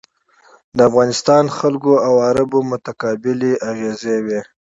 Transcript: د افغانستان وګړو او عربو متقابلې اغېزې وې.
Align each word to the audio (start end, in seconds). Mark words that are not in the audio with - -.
د 0.77 0.79
افغانستان 0.89 1.43
وګړو 1.57 1.95
او 2.07 2.13
عربو 2.27 2.59
متقابلې 2.71 3.53
اغېزې 3.69 4.17
وې. 4.25 4.39